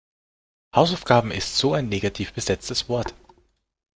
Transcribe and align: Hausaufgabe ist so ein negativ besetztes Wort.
Hausaufgabe 0.73 1.31
ist 1.35 1.55
so 1.59 1.75
ein 1.75 1.87
negativ 1.87 2.33
besetztes 2.33 2.89
Wort. 2.89 3.13